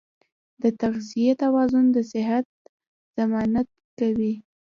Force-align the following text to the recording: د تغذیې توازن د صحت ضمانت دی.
د 0.61 0.63
تغذیې 0.81 1.33
توازن 1.43 1.85
د 1.95 1.97
صحت 2.11 2.45
ضمانت 3.17 3.67
دی. 4.19 4.33